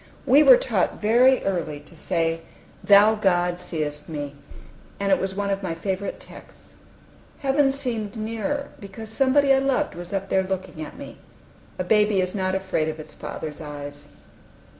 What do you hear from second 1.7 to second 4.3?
to say "Thou, God, seest